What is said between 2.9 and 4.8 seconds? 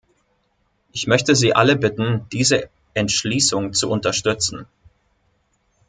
Entschließung zu unterstützen.